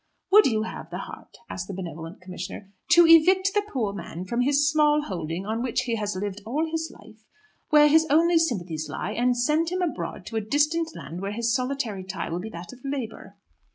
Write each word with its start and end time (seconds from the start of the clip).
"Would 0.31 0.47
you 0.47 0.63
have 0.63 0.89
the 0.89 0.97
heart," 0.97 1.37
asks 1.47 1.67
the 1.67 1.75
benevolent 1.75 2.21
commissioner, 2.21 2.73
"to 2.89 3.05
evict 3.05 3.51
the 3.53 3.61
poor 3.71 3.93
man 3.93 4.25
from 4.25 4.41
his 4.41 4.67
small 4.67 5.03
holding 5.03 5.45
on 5.45 5.61
which 5.61 5.81
he 5.81 5.95
has 5.95 6.15
lived 6.15 6.41
all 6.43 6.65
his 6.65 6.89
life, 6.99 7.23
where 7.69 7.87
his 7.87 8.07
only 8.09 8.39
sympathies 8.39 8.89
lie, 8.89 9.11
and 9.11 9.37
send 9.37 9.69
him 9.69 9.83
abroad 9.83 10.25
to 10.25 10.37
a 10.37 10.41
distant 10.41 10.95
land, 10.95 11.21
where 11.21 11.33
his 11.33 11.53
solitary 11.53 12.03
tie 12.03 12.31
will 12.31 12.39
be 12.39 12.49
that 12.49 12.73
of 12.73 12.79
labour?" 12.83 13.35